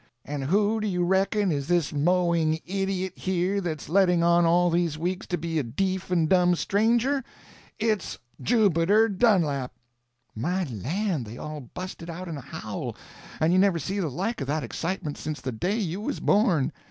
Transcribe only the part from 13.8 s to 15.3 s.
the like of that excitement